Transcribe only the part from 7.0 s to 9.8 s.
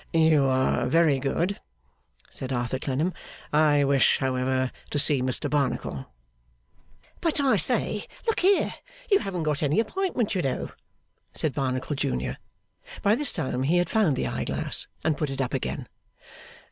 'But I say. Look here! You haven't got any